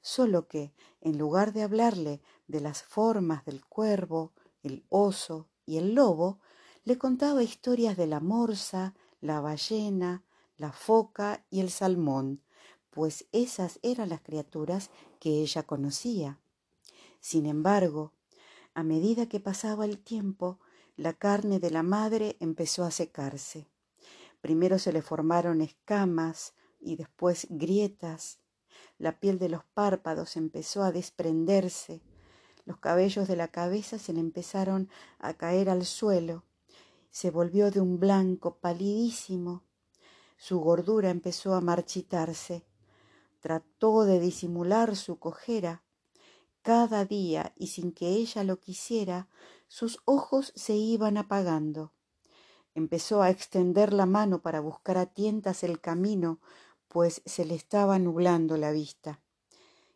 Solo 0.00 0.48
que, 0.48 0.72
en 1.00 1.16
lugar 1.16 1.52
de 1.52 1.62
hablarle 1.62 2.20
de 2.48 2.60
las 2.60 2.82
formas 2.82 3.44
del 3.44 3.64
cuervo, 3.64 4.32
el 4.64 4.84
oso 4.88 5.46
y 5.64 5.76
el 5.76 5.94
lobo, 5.94 6.40
le 6.82 6.98
contaba 6.98 7.44
historias 7.44 7.96
de 7.96 8.08
la 8.08 8.18
morsa, 8.18 8.94
la 9.20 9.40
ballena, 9.40 10.24
la 10.56 10.72
foca 10.72 11.46
y 11.50 11.60
el 11.60 11.70
salmón, 11.70 12.42
pues 12.90 13.28
esas 13.30 13.78
eran 13.84 14.08
las 14.08 14.22
criaturas 14.22 14.90
que 15.20 15.40
ella 15.40 15.62
conocía. 15.62 16.40
Sin 17.20 17.46
embargo, 17.46 18.12
a 18.76 18.82
medida 18.82 19.26
que 19.26 19.40
pasaba 19.40 19.86
el 19.86 19.96
tiempo, 19.96 20.60
la 20.98 21.14
carne 21.14 21.60
de 21.60 21.70
la 21.70 21.82
madre 21.82 22.36
empezó 22.40 22.84
a 22.84 22.90
secarse. 22.90 23.70
Primero 24.42 24.78
se 24.78 24.92
le 24.92 25.00
formaron 25.00 25.62
escamas 25.62 26.52
y 26.78 26.96
después 26.96 27.46
grietas. 27.48 28.38
La 28.98 29.18
piel 29.18 29.38
de 29.38 29.48
los 29.48 29.64
párpados 29.64 30.36
empezó 30.36 30.82
a 30.82 30.92
desprenderse. 30.92 32.02
Los 32.66 32.76
cabellos 32.76 33.26
de 33.28 33.36
la 33.36 33.48
cabeza 33.48 33.98
se 33.98 34.12
le 34.12 34.20
empezaron 34.20 34.90
a 35.20 35.32
caer 35.32 35.70
al 35.70 35.86
suelo. 35.86 36.44
Se 37.10 37.30
volvió 37.30 37.70
de 37.70 37.80
un 37.80 37.98
blanco 37.98 38.58
palidísimo. 38.58 39.64
Su 40.36 40.60
gordura 40.60 41.08
empezó 41.08 41.54
a 41.54 41.62
marchitarse. 41.62 42.66
Trató 43.40 44.04
de 44.04 44.20
disimular 44.20 44.96
su 44.96 45.18
cojera. 45.18 45.85
Cada 46.66 47.04
día, 47.04 47.52
y 47.56 47.68
sin 47.68 47.92
que 47.92 48.08
ella 48.08 48.42
lo 48.42 48.58
quisiera, 48.58 49.28
sus 49.68 50.00
ojos 50.04 50.52
se 50.56 50.74
iban 50.74 51.16
apagando. 51.16 51.92
Empezó 52.74 53.22
a 53.22 53.30
extender 53.30 53.92
la 53.92 54.04
mano 54.04 54.42
para 54.42 54.58
buscar 54.58 54.98
a 54.98 55.06
tientas 55.06 55.62
el 55.62 55.80
camino, 55.80 56.40
pues 56.88 57.22
se 57.24 57.44
le 57.44 57.54
estaba 57.54 58.00
nublando 58.00 58.56
la 58.56 58.72
vista. 58.72 59.22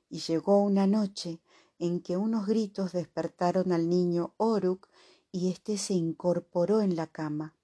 Y 0.09 0.21
llegó 0.21 0.63
una 0.63 0.87
noche 0.87 1.41
en 1.81 2.01
que 2.01 2.17
unos 2.17 2.47
gritos 2.47 2.93
despertaron 2.93 3.73
al 3.73 3.89
niño 3.89 4.35
Oruk 4.37 4.87
y 5.33 5.51
éste 5.51 5.77
se 5.77 5.95
incorporó 5.95 6.83
en 6.83 6.95
la 6.95 7.09
cama, 7.09 7.57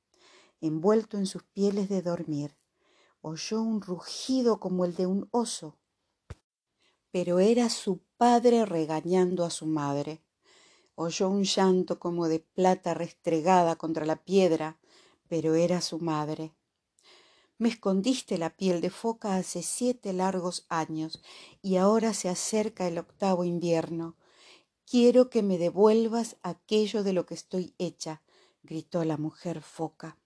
envuelto 0.61 1.17
en 1.17 1.27
sus 1.27 1.45
pieles 1.45 1.89
de 1.89 2.03
dormir. 2.03 2.57
Oyó 3.21 3.63
un 3.63 3.83
rugido 3.83 4.59
como 4.59 4.85
el 4.85 4.97
de 4.97 5.07
un 5.07 5.29
oso, 5.31 5.77
pero 7.13 7.39
era 7.39 7.71
su 7.71 8.01
padre 8.17 8.65
regañando 8.65 9.45
a 9.45 9.51
su 9.51 9.67
madre. 9.67 10.23
Oyó 10.95 11.29
un 11.29 11.45
llanto 11.45 11.99
como 11.99 12.29
de 12.29 12.41
plata 12.41 12.95
restregada 12.95 13.77
contra 13.77 14.07
la 14.07 14.17
piedra, 14.17 14.79
pero 15.29 15.55
era 15.55 15.81
su 15.81 15.99
madre. 15.99 16.55
Me 17.59 17.69
escondiste 17.69 18.39
la 18.39 18.57
piel 18.57 18.81
de 18.81 18.91
foca 18.91 19.37
hace 19.37 19.63
siete 19.63 20.13
largos 20.13 20.67
años 20.69 21.23
y 21.63 21.77
ahora 21.77 22.15
se 22.15 22.29
acerca 22.29 22.87
el 22.87 22.99
octavo 22.99 23.45
invierno. 23.45 24.17
Quiero 24.85 25.31
que 25.31 25.43
me 25.43 25.59
devuelvas 25.59 26.37
aquello 26.43 27.03
de 27.03 27.13
lo 27.13 27.27
que 27.27 27.35
estoy 27.35 27.75
hecha, 27.79 28.23
gritó 28.63 29.05
la 29.05 29.17
mujer 29.17 29.63
foca. 29.63 30.19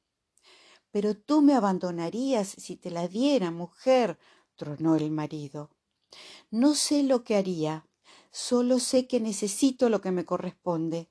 Pero 0.90 1.16
tú 1.16 1.40
me 1.40 1.54
abandonarías 1.54 2.48
si 2.48 2.76
te 2.76 2.90
la 2.90 3.06
diera, 3.06 3.50
mujer, 3.50 4.18
tronó 4.56 4.96
el 4.96 5.10
marido. 5.10 5.70
No 6.50 6.74
sé 6.74 7.02
lo 7.02 7.24
que 7.24 7.36
haría, 7.36 7.86
solo 8.30 8.78
sé 8.78 9.06
que 9.06 9.20
necesito 9.20 9.88
lo 9.88 10.00
que 10.00 10.10
me 10.10 10.24
corresponde 10.24 11.08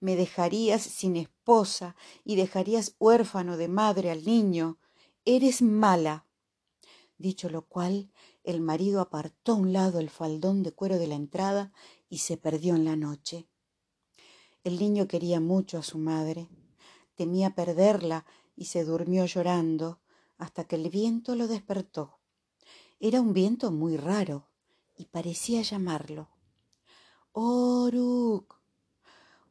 me 0.00 0.16
dejarías 0.16 0.82
sin 0.82 1.16
esposa 1.16 1.96
y 2.24 2.36
dejarías 2.36 2.94
huérfano 2.98 3.56
de 3.56 3.68
madre 3.68 4.10
al 4.10 4.24
niño 4.24 4.78
eres 5.24 5.62
mala. 5.62 6.26
Dicho 7.18 7.48
lo 7.48 7.66
cual, 7.66 8.12
el 8.44 8.60
marido 8.60 9.00
apartó 9.00 9.52
a 9.52 9.56
un 9.56 9.72
lado 9.72 9.98
el 9.98 10.10
faldón 10.10 10.62
de 10.62 10.72
cuero 10.72 10.98
de 10.98 11.06
la 11.06 11.14
entrada 11.14 11.72
y 12.08 12.18
se 12.18 12.36
perdió 12.36 12.76
en 12.76 12.84
la 12.84 12.94
noche. 12.94 13.48
El 14.64 14.78
niño 14.78 15.08
quería 15.08 15.40
mucho 15.40 15.78
a 15.78 15.82
su 15.82 15.98
madre, 15.98 16.48
temía 17.14 17.54
perderla 17.54 18.26
y 18.54 18.66
se 18.66 18.84
durmió 18.84 19.24
llorando 19.24 20.00
hasta 20.38 20.64
que 20.64 20.76
el 20.76 20.90
viento 20.90 21.34
lo 21.34 21.48
despertó. 21.48 22.15
Era 22.98 23.20
un 23.20 23.34
viento 23.34 23.70
muy 23.70 23.96
raro 23.96 24.48
y 24.96 25.04
parecía 25.04 25.60
llamarlo. 25.62 26.28
Oruk, 27.32 28.58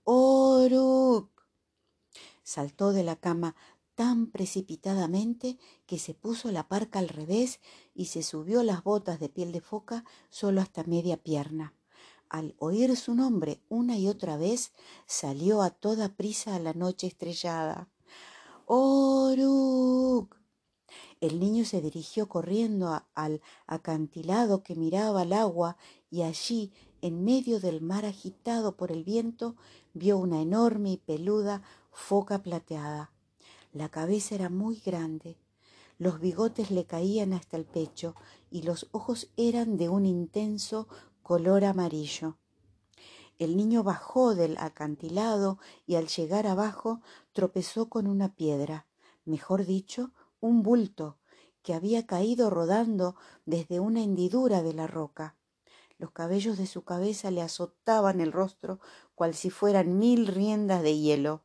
Oruk. 0.03 1.29
Saltó 2.43 2.91
de 2.91 3.03
la 3.03 3.15
cama 3.15 3.55
tan 3.93 4.27
precipitadamente 4.27 5.57
que 5.85 5.99
se 5.99 6.13
puso 6.13 6.51
la 6.51 6.67
parca 6.67 6.99
al 6.99 7.09
revés 7.09 7.59
y 7.93 8.05
se 8.05 8.23
subió 8.23 8.63
las 8.63 8.83
botas 8.83 9.19
de 9.19 9.29
piel 9.29 9.51
de 9.51 9.61
foca 9.61 10.03
solo 10.29 10.61
hasta 10.61 10.83
media 10.83 11.17
pierna. 11.17 11.73
Al 12.29 12.55
oír 12.57 12.97
su 12.97 13.13
nombre 13.13 13.61
una 13.69 13.97
y 13.97 14.07
otra 14.07 14.37
vez, 14.37 14.73
salió 15.05 15.61
a 15.61 15.69
toda 15.69 16.15
prisa 16.15 16.55
a 16.55 16.59
la 16.59 16.73
noche 16.73 17.07
estrellada. 17.07 17.89
¡Oruk! 18.65 20.35
El 21.25 21.39
niño 21.39 21.65
se 21.65 21.81
dirigió 21.81 22.29
corriendo 22.29 23.01
al 23.15 23.41
acantilado 23.65 24.61
que 24.61 24.75
miraba 24.75 25.21
al 25.21 25.33
agua 25.33 25.75
y 26.11 26.21
allí, 26.21 26.71
en 27.01 27.23
medio 27.23 27.59
del 27.59 27.81
mar 27.81 28.05
agitado 28.05 28.77
por 28.77 28.91
el 28.91 29.03
viento, 29.03 29.55
vio 29.95 30.19
una 30.19 30.39
enorme 30.39 30.91
y 30.91 30.97
peluda 30.97 31.63
foca 31.91 32.43
plateada. 32.43 33.11
La 33.73 33.89
cabeza 33.89 34.35
era 34.35 34.49
muy 34.51 34.79
grande, 34.85 35.39
los 35.97 36.19
bigotes 36.19 36.69
le 36.69 36.85
caían 36.85 37.33
hasta 37.33 37.57
el 37.57 37.65
pecho 37.65 38.13
y 38.51 38.61
los 38.61 38.87
ojos 38.91 39.31
eran 39.35 39.77
de 39.77 39.89
un 39.89 40.05
intenso 40.05 40.87
color 41.23 41.65
amarillo. 41.65 42.37
El 43.39 43.57
niño 43.57 43.81
bajó 43.81 44.35
del 44.35 44.59
acantilado 44.59 45.57
y 45.87 45.95
al 45.95 46.05
llegar 46.05 46.45
abajo 46.45 47.01
tropezó 47.33 47.89
con 47.89 48.05
una 48.05 48.35
piedra, 48.35 48.85
mejor 49.25 49.65
dicho, 49.65 50.11
un 50.45 50.63
bulto, 50.63 51.17
que 51.63 51.73
había 51.73 52.05
caído 52.05 52.49
rodando 52.49 53.15
desde 53.45 53.79
una 53.79 54.01
hendidura 54.03 54.61
de 54.61 54.73
la 54.73 54.87
roca. 54.87 55.35
Los 55.97 56.11
cabellos 56.11 56.57
de 56.57 56.67
su 56.67 56.83
cabeza 56.83 57.31
le 57.31 57.41
azotaban 57.41 58.21
el 58.21 58.31
rostro 58.31 58.79
cual 59.15 59.33
si 59.33 59.49
fueran 59.49 59.97
mil 59.97 60.27
riendas 60.27 60.83
de 60.83 60.97
hielo. 60.99 61.43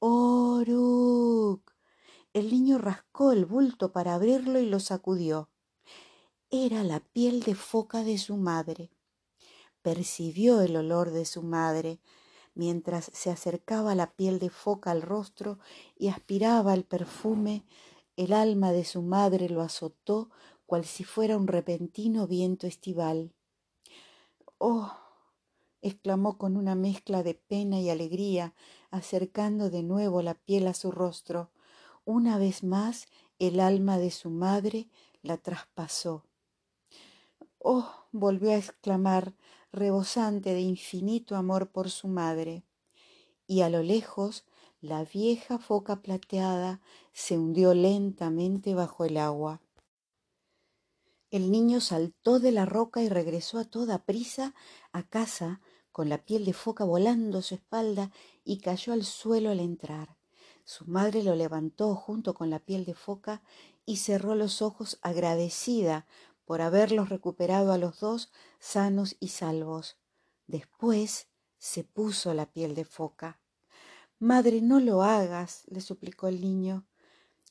Oruk. 0.00 1.72
El 2.32 2.50
niño 2.50 2.78
rascó 2.78 3.32
el 3.32 3.46
bulto 3.46 3.92
para 3.92 4.14
abrirlo 4.14 4.58
y 4.58 4.66
lo 4.66 4.80
sacudió. 4.80 5.50
Era 6.50 6.82
la 6.82 7.00
piel 7.00 7.42
de 7.42 7.54
foca 7.54 8.02
de 8.02 8.18
su 8.18 8.36
madre. 8.36 8.90
Percibió 9.82 10.60
el 10.60 10.76
olor 10.76 11.10
de 11.10 11.24
su 11.24 11.42
madre 11.42 12.00
mientras 12.54 13.10
se 13.14 13.30
acercaba 13.30 13.94
la 13.94 14.12
piel 14.12 14.40
de 14.40 14.50
foca 14.50 14.90
al 14.90 15.02
rostro 15.02 15.58
y 15.96 16.08
aspiraba 16.08 16.74
el 16.74 16.84
perfume. 16.84 17.64
El 18.18 18.32
alma 18.32 18.72
de 18.72 18.84
su 18.84 19.02
madre 19.02 19.48
lo 19.48 19.62
azotó 19.62 20.28
cual 20.66 20.84
si 20.84 21.04
fuera 21.04 21.36
un 21.36 21.46
repentino 21.46 22.26
viento 22.26 22.66
estival. 22.66 23.32
Oh, 24.58 24.92
exclamó 25.82 26.36
con 26.36 26.56
una 26.56 26.74
mezcla 26.74 27.22
de 27.22 27.34
pena 27.34 27.78
y 27.78 27.90
alegría, 27.90 28.54
acercando 28.90 29.70
de 29.70 29.84
nuevo 29.84 30.20
la 30.20 30.34
piel 30.34 30.66
a 30.66 30.74
su 30.74 30.90
rostro. 30.90 31.52
Una 32.04 32.38
vez 32.38 32.64
más 32.64 33.06
el 33.38 33.60
alma 33.60 33.98
de 33.98 34.10
su 34.10 34.30
madre 34.30 34.88
la 35.22 35.36
traspasó. 35.36 36.24
Oh, 37.60 37.88
volvió 38.10 38.50
a 38.50 38.56
exclamar, 38.56 39.36
rebosante 39.70 40.54
de 40.54 40.60
infinito 40.62 41.36
amor 41.36 41.70
por 41.70 41.88
su 41.88 42.08
madre. 42.08 42.64
Y 43.46 43.60
a 43.60 43.68
lo 43.68 43.84
lejos 43.84 44.44
la 44.80 45.04
vieja 45.04 45.58
foca 45.58 46.02
plateada 46.02 46.80
se 47.12 47.36
hundió 47.36 47.74
lentamente 47.74 48.74
bajo 48.74 49.04
el 49.04 49.16
agua. 49.16 49.60
El 51.30 51.50
niño 51.50 51.80
saltó 51.80 52.38
de 52.38 52.52
la 52.52 52.64
roca 52.64 53.02
y 53.02 53.08
regresó 53.08 53.58
a 53.58 53.64
toda 53.64 54.04
prisa 54.04 54.54
a 54.92 55.02
casa 55.02 55.60
con 55.90 56.08
la 56.08 56.24
piel 56.24 56.44
de 56.44 56.52
foca 56.52 56.84
volando 56.84 57.42
su 57.42 57.56
espalda 57.56 58.12
y 58.44 58.58
cayó 58.58 58.92
al 58.92 59.04
suelo 59.04 59.50
al 59.50 59.58
entrar. 59.58 60.16
Su 60.64 60.86
madre 60.86 61.24
lo 61.24 61.34
levantó 61.34 61.96
junto 61.96 62.34
con 62.34 62.48
la 62.48 62.60
piel 62.60 62.84
de 62.84 62.94
foca 62.94 63.42
y 63.84 63.96
cerró 63.96 64.36
los 64.36 64.62
ojos 64.62 64.98
agradecida 65.02 66.06
por 66.44 66.60
haberlos 66.60 67.08
recuperado 67.08 67.72
a 67.72 67.78
los 67.78 67.98
dos 67.98 68.30
sanos 68.60 69.16
y 69.18 69.28
salvos. 69.28 69.96
Después 70.46 71.26
se 71.58 71.82
puso 71.82 72.32
la 72.32 72.46
piel 72.46 72.74
de 72.74 72.84
foca. 72.84 73.40
Madre, 74.20 74.60
no 74.62 74.80
lo 74.80 75.04
hagas, 75.04 75.62
le 75.68 75.80
suplicó 75.80 76.26
el 76.26 76.40
niño. 76.40 76.84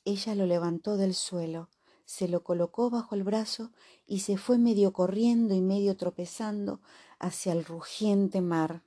Ella 0.03 0.35
lo 0.35 0.45
levantó 0.45 0.97
del 0.97 1.13
suelo, 1.13 1.69
se 2.03 2.27
lo 2.27 2.43
colocó 2.43 2.89
bajo 2.89 3.15
el 3.15 3.23
brazo 3.23 3.71
y 4.05 4.19
se 4.19 4.37
fue 4.37 4.57
medio 4.57 4.91
corriendo 4.91 5.55
y 5.55 5.61
medio 5.61 5.95
tropezando 5.95 6.81
hacia 7.19 7.53
el 7.53 7.63
rugiente 7.63 8.41
mar. 8.41 8.83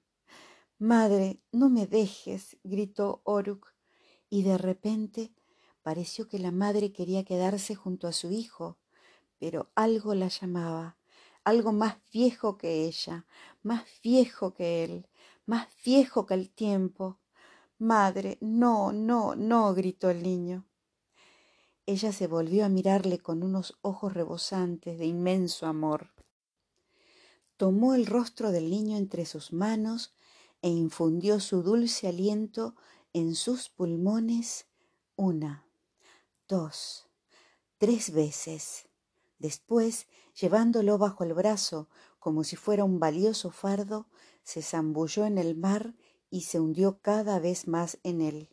Madre, 0.78 1.40
no 1.52 1.70
me 1.70 1.86
dejes, 1.86 2.58
gritó 2.64 3.22
Oruk, 3.24 3.72
y 4.28 4.42
de 4.42 4.58
repente 4.58 5.32
pareció 5.82 6.28
que 6.28 6.38
la 6.38 6.50
madre 6.50 6.92
quería 6.92 7.24
quedarse 7.24 7.74
junto 7.74 8.08
a 8.08 8.12
su 8.12 8.30
hijo, 8.30 8.78
pero 9.38 9.70
algo 9.74 10.14
la 10.14 10.28
llamaba, 10.28 10.98
algo 11.44 11.72
más 11.72 11.96
viejo 12.12 12.58
que 12.58 12.84
ella, 12.84 13.24
más 13.62 13.84
viejo 14.02 14.52
que 14.52 14.84
él, 14.84 15.08
más 15.46 15.68
viejo 15.82 16.26
que 16.26 16.34
el 16.34 16.50
tiempo. 16.50 17.18
Madre, 17.80 18.36
no, 18.42 18.92
no, 18.92 19.34
no, 19.34 19.72
gritó 19.72 20.10
el 20.10 20.22
niño. 20.22 20.66
Ella 21.86 22.12
se 22.12 22.26
volvió 22.26 22.66
a 22.66 22.68
mirarle 22.68 23.20
con 23.20 23.42
unos 23.42 23.78
ojos 23.80 24.12
rebosantes 24.12 24.98
de 24.98 25.06
inmenso 25.06 25.66
amor. 25.66 26.12
Tomó 27.56 27.94
el 27.94 28.04
rostro 28.04 28.50
del 28.50 28.68
niño 28.68 28.98
entre 28.98 29.24
sus 29.24 29.54
manos 29.54 30.12
e 30.60 30.68
infundió 30.68 31.40
su 31.40 31.62
dulce 31.62 32.06
aliento 32.06 32.76
en 33.14 33.34
sus 33.34 33.70
pulmones 33.70 34.66
una, 35.16 35.66
dos, 36.48 37.08
tres 37.78 38.12
veces. 38.12 38.90
Después, 39.38 40.06
llevándolo 40.38 40.98
bajo 40.98 41.24
el 41.24 41.32
brazo 41.32 41.88
como 42.18 42.44
si 42.44 42.56
fuera 42.56 42.84
un 42.84 43.00
valioso 43.00 43.50
fardo, 43.50 44.06
se 44.42 44.60
zambulló 44.60 45.24
en 45.24 45.38
el 45.38 45.56
mar 45.56 45.94
y 46.30 46.42
se 46.42 46.60
hundió 46.60 47.00
cada 47.00 47.38
vez 47.38 47.68
más 47.68 47.98
en 48.02 48.20
él. 48.20 48.48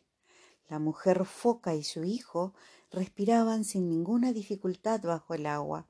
La 0.68 0.78
mujer 0.78 1.24
foca 1.24 1.74
y 1.74 1.84
su 1.84 2.04
hijo 2.04 2.52
respiraban 2.90 3.64
sin 3.64 3.88
ninguna 3.88 4.32
dificultad 4.32 5.00
bajo 5.02 5.34
el 5.34 5.46
agua. 5.46 5.88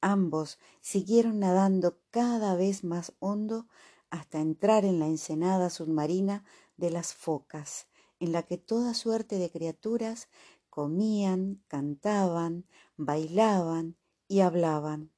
Ambos 0.00 0.58
siguieron 0.80 1.40
nadando 1.40 1.98
cada 2.10 2.54
vez 2.54 2.84
más 2.84 3.12
hondo 3.18 3.66
hasta 4.10 4.40
entrar 4.40 4.84
en 4.84 4.98
la 4.98 5.06
ensenada 5.06 5.70
submarina 5.70 6.44
de 6.76 6.90
las 6.90 7.14
focas, 7.14 7.86
en 8.18 8.32
la 8.32 8.42
que 8.42 8.58
toda 8.58 8.94
suerte 8.94 9.38
de 9.38 9.50
criaturas 9.50 10.28
comían, 10.68 11.62
cantaban, 11.68 12.66
bailaban 12.96 13.96
y 14.28 14.40
hablaban. 14.40 15.12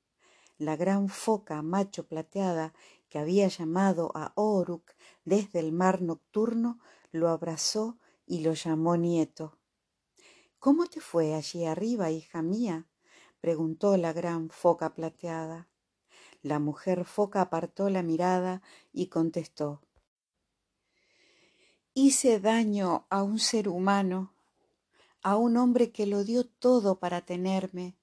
La 0.59 0.77
gran 0.77 1.09
foca 1.09 1.63
macho 1.63 2.07
plateada 2.07 2.73
que 3.13 3.19
había 3.19 3.47
llamado 3.49 4.11
a 4.15 4.33
Oruk 4.37 4.95
desde 5.27 5.59
el 5.59 5.71
mar 5.71 6.01
nocturno 6.01 6.79
lo 7.11 7.29
abrazó 7.29 7.99
y 8.25 8.41
lo 8.41 8.55
llamó 8.55 8.97
nieto. 8.97 9.59
¿Cómo 10.59 10.87
te 10.87 11.03
fue 11.03 11.35
allí 11.35 11.67
arriba, 11.67 12.11
hija 12.11 12.41
mía? 12.41 12.87
preguntó 13.39 13.99
la 13.99 14.15
gran 14.15 14.49
foca 14.49 14.95
plateada. 14.95 15.69
La 16.41 16.59
mujer 16.59 17.05
foca 17.05 17.43
apartó 17.43 17.91
la 17.91 18.03
mirada 18.03 18.63
y 18.95 19.09
contestó 19.09 19.83
Hice 21.93 22.41
daño 22.41 23.07
a 23.11 23.23
un 23.23 23.39
ser 23.39 23.69
humano, 23.69 24.33
a 25.23 25.37
un 25.37 25.59
hombre 25.59 25.93
que 25.93 26.07
lo 26.07 26.25
dio 26.25 26.47
todo 26.47 26.99
para 26.99 27.27
tenerme, 27.27 27.95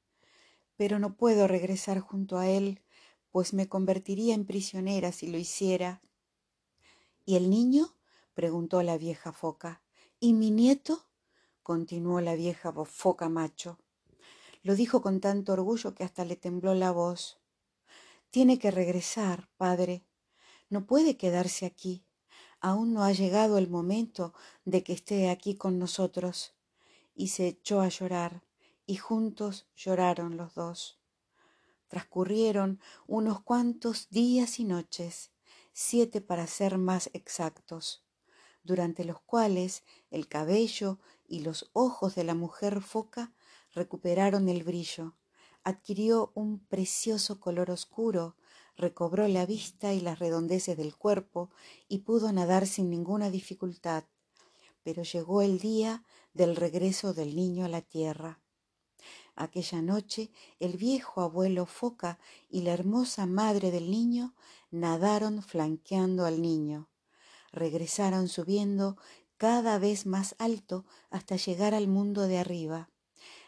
pero 0.76 1.00
no 1.00 1.18
puedo 1.18 1.48
regresar 1.48 2.00
junto 2.00 2.38
a 2.38 2.48
él, 2.48 2.84
pues 3.32 3.54
me 3.54 3.68
convertiría 3.68 4.34
en 4.36 4.46
prisionera 4.46 5.12
si 5.12 5.28
lo 5.28 5.38
hiciera. 5.38 6.02
¿Y 7.26 7.36
el 7.36 7.50
niño? 7.50 7.96
preguntó 8.34 8.82
la 8.84 8.98
vieja 8.98 9.32
foca. 9.32 9.84
¿Y 10.20 10.34
mi 10.34 10.52
nieto? 10.52 11.06
continuó 11.64 12.22
la 12.22 12.36
vieja 12.36 12.74
foca 12.86 13.30
macho. 13.30 13.78
Lo 14.64 14.76
dijo 14.76 15.02
con 15.02 15.22
tanto 15.22 15.54
orgullo 15.54 15.94
que 15.94 16.04
hasta 16.04 16.26
le 16.26 16.36
tembló 16.36 16.74
la 16.74 16.92
voz. 16.92 17.40
Tiene 18.30 18.60
que 18.60 18.72
regresar, 18.72 19.50
padre. 19.58 20.06
No 20.70 20.86
puede 20.86 21.18
quedarse 21.18 21.66
aquí. 21.66 22.06
Aún 22.60 22.94
no 22.94 23.04
ha 23.04 23.12
llegado 23.12 23.58
el 23.58 23.70
momento 23.70 24.34
de 24.66 24.84
que 24.84 24.94
esté 24.94 25.30
aquí 25.30 25.56
con 25.56 25.80
nosotros. 25.80 26.54
Y 27.16 27.30
se 27.30 27.48
echó 27.48 27.82
a 27.82 27.90
llorar, 27.90 28.44
y 28.86 28.98
juntos 28.98 29.68
lloraron 29.76 30.38
los 30.38 30.56
dos. 30.56 30.99
Transcurrieron 31.90 32.80
unos 33.08 33.42
cuantos 33.42 34.10
días 34.10 34.60
y 34.60 34.64
noches, 34.64 35.32
siete 35.74 36.22
para 36.22 36.46
ser 36.46 36.78
más 36.78 37.10
exactos, 37.14 38.06
durante 38.64 39.04
los 39.04 39.20
cuales 39.22 39.84
el 40.12 40.28
cabello 40.28 41.00
y 41.28 41.40
los 41.40 41.72
ojos 41.74 42.14
de 42.14 42.24
la 42.24 42.36
mujer 42.36 42.82
foca 42.82 43.34
recuperaron 43.74 44.50
el 44.50 44.64
brillo, 44.64 45.16
adquirió 45.64 46.32
un 46.36 46.60
precioso 46.60 47.40
color 47.40 47.72
oscuro, 47.72 48.36
recobró 48.78 49.28
la 49.28 49.48
vista 49.48 49.92
y 49.92 50.00
las 50.00 50.20
redondeces 50.20 50.78
del 50.78 50.96
cuerpo 50.96 51.50
y 51.88 52.00
pudo 52.00 52.32
nadar 52.32 52.68
sin 52.68 52.92
ninguna 52.92 53.32
dificultad. 53.32 54.04
Pero 54.84 55.02
llegó 55.02 55.42
el 55.42 55.58
día 55.58 56.04
del 56.34 56.56
regreso 56.56 57.16
del 57.16 57.36
niño 57.36 57.66
a 57.66 57.70
la 57.70 57.82
tierra. 57.82 58.40
Aquella 59.40 59.82
noche 59.82 60.32
el 60.60 60.76
viejo 60.76 61.22
abuelo 61.22 61.66
foca 61.66 62.20
y 62.50 62.64
la 62.64 62.74
hermosa 62.74 63.26
madre 63.26 63.72
del 63.72 63.90
niño 63.90 64.36
nadaron 64.70 65.42
flanqueando 65.42 66.26
al 66.26 66.42
niño. 66.42 66.90
Regresaron 67.54 68.28
subiendo 68.28 68.98
cada 69.38 69.80
vez 69.80 70.06
más 70.06 70.36
alto 70.40 70.86
hasta 71.10 71.38
llegar 71.38 71.74
al 71.74 71.88
mundo 71.88 72.28
de 72.28 72.38
arriba. 72.38 72.90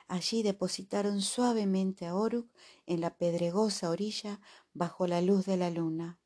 Allí 0.08 0.44
depositaron 0.44 1.22
suavemente 1.22 2.06
a 2.06 2.16
Oruk 2.16 2.50
en 2.86 3.02
la 3.02 3.18
pedregosa 3.18 3.90
orilla 3.90 4.40
bajo 4.74 5.08
la 5.08 5.20
luz 5.20 5.46
de 5.46 5.58
la 5.58 5.70
luna. 5.70 6.22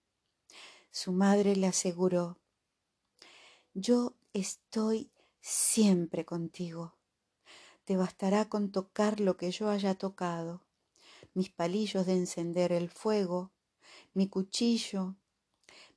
Su 0.91 1.11
madre 1.11 1.55
le 1.55 1.65
aseguró, 1.65 2.37
Yo 3.73 4.13
estoy 4.31 5.09
siempre 5.41 6.23
contigo. 6.23 6.93
Te 7.85 7.97
bastará 7.97 8.45
con 8.49 8.71
tocar 8.71 9.19
lo 9.19 9.37
que 9.37 9.51
yo 9.51 9.69
haya 9.69 9.93
tocado, 9.93 10.63
mis 11.35 11.51
palillos 11.51 12.07
de 12.07 12.13
encender 12.13 12.71
el 12.71 12.89
fuego, 12.89 13.51
mi 14.15 14.27
cuchillo, 14.27 15.15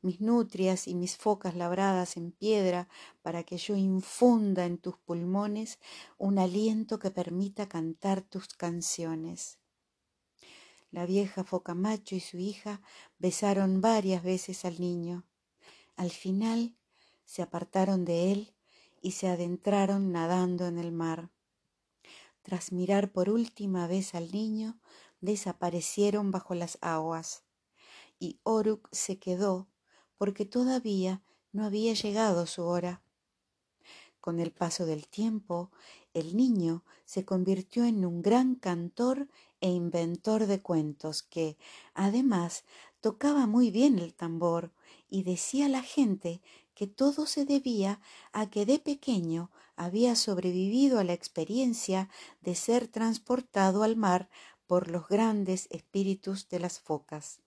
mis 0.02 0.20
nutrias 0.20 0.86
y 0.86 0.94
mis 0.94 1.16
focas 1.16 1.56
labradas 1.56 2.18
en 2.18 2.30
piedra 2.30 2.88
para 3.22 3.42
que 3.42 3.56
yo 3.56 3.74
infunda 3.74 4.66
en 4.66 4.76
tus 4.76 4.98
pulmones 4.98 5.78
un 6.18 6.38
aliento 6.38 6.98
que 6.98 7.10
permita 7.10 7.68
cantar 7.68 8.20
tus 8.20 8.48
canciones. 8.48 9.58
La 10.90 11.06
vieja 11.06 11.42
foca 11.42 11.74
macho 11.74 12.14
y 12.14 12.20
su 12.20 12.38
hija 12.38 12.82
besaron 13.18 13.80
varias 13.80 14.22
veces 14.22 14.64
al 14.64 14.78
niño. 14.78 15.24
Al 15.96 16.10
final 16.10 16.76
se 17.24 17.40
apartaron 17.42 18.04
de 18.04 18.32
él 18.32 18.54
y 19.00 19.12
se 19.12 19.28
adentraron 19.28 20.12
nadando 20.12 20.66
en 20.66 20.78
el 20.78 20.92
mar. 20.92 21.30
Tras 22.48 22.72
mirar 22.72 23.12
por 23.12 23.28
última 23.28 23.86
vez 23.86 24.14
al 24.14 24.32
niño, 24.32 24.80
desaparecieron 25.20 26.30
bajo 26.30 26.54
las 26.54 26.78
aguas, 26.80 27.44
y 28.18 28.40
Oruk 28.42 28.88
se 28.90 29.18
quedó 29.18 29.68
porque 30.16 30.46
todavía 30.46 31.22
no 31.52 31.66
había 31.66 31.92
llegado 31.92 32.46
su 32.46 32.62
hora. 32.62 33.02
Con 34.22 34.40
el 34.40 34.50
paso 34.50 34.86
del 34.86 35.08
tiempo, 35.08 35.72
el 36.14 36.38
niño 36.38 36.84
se 37.04 37.26
convirtió 37.26 37.84
en 37.84 38.06
un 38.06 38.22
gran 38.22 38.54
cantor 38.54 39.28
e 39.60 39.68
inventor 39.68 40.46
de 40.46 40.62
cuentos 40.62 41.22
que, 41.22 41.58
además, 41.92 42.64
tocaba 43.02 43.46
muy 43.46 43.70
bien 43.70 43.98
el 43.98 44.14
tambor 44.14 44.72
y 45.10 45.22
decía 45.22 45.66
a 45.66 45.68
la 45.68 45.82
gente 45.82 46.40
que 46.74 46.86
todo 46.86 47.26
se 47.26 47.44
debía 47.44 48.00
a 48.32 48.48
que 48.48 48.64
de 48.64 48.78
pequeño 48.78 49.50
había 49.78 50.16
sobrevivido 50.16 50.98
a 50.98 51.04
la 51.04 51.12
experiencia 51.12 52.10
de 52.40 52.54
ser 52.54 52.88
transportado 52.88 53.82
al 53.84 53.96
mar 53.96 54.28
por 54.66 54.90
los 54.90 55.08
grandes 55.08 55.68
espíritus 55.70 56.48
de 56.48 56.58
las 56.58 56.80
focas. 56.80 57.40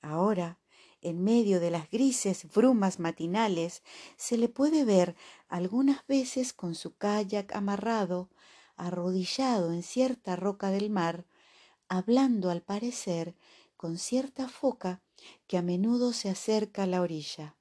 Ahora, 0.00 0.60
en 1.00 1.24
medio 1.24 1.58
de 1.58 1.70
las 1.70 1.90
grises 1.90 2.46
brumas 2.52 2.98
matinales, 2.98 3.82
se 4.16 4.36
le 4.36 4.48
puede 4.48 4.84
ver 4.84 5.16
algunas 5.48 6.06
veces 6.06 6.52
con 6.52 6.74
su 6.74 6.96
kayak 6.96 7.54
amarrado, 7.54 8.30
arrodillado 8.76 9.72
en 9.72 9.82
cierta 9.82 10.36
roca 10.36 10.70
del 10.70 10.90
mar, 10.90 11.26
hablando 11.88 12.50
al 12.50 12.62
parecer 12.62 13.34
con 13.76 13.98
cierta 13.98 14.48
foca 14.48 15.02
que 15.46 15.56
a 15.58 15.62
menudo 15.62 16.12
se 16.12 16.28
acerca 16.28 16.82
a 16.82 16.86
la 16.86 17.00
orilla. 17.00 17.56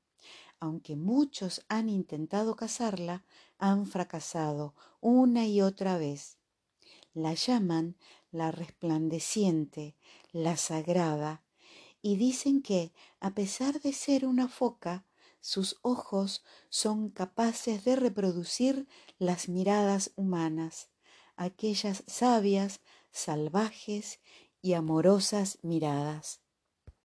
Aunque 0.60 0.96
muchos 0.96 1.64
han 1.68 1.90
intentado 1.90 2.56
cazarla, 2.56 3.24
han 3.58 3.86
fracasado 3.86 4.76
una 5.00 5.48
y 5.48 5.62
otra 5.62 5.98
vez. 5.98 6.38
La 7.14 7.34
llaman 7.34 7.98
la 8.32 8.52
resplandeciente, 8.52 9.96
la 10.32 10.58
sagrada, 10.58 11.44
y 12.02 12.18
dicen 12.18 12.62
que, 12.62 12.94
a 13.20 13.34
pesar 13.34 13.82
de 13.82 13.94
ser 13.94 14.26
una 14.26 14.48
foca, 14.48 15.06
sus 15.40 15.78
ojos 15.82 16.44
son 16.70 17.10
capaces 17.10 17.86
de 17.86 17.96
reproducir 17.96 18.88
las 19.18 19.48
miradas 19.48 20.12
humanas, 20.16 20.90
aquellas 21.36 22.04
sabias, 22.08 22.82
salvajes 23.12 24.20
y 24.62 24.74
amorosas 24.74 25.60
miradas. 25.62 26.45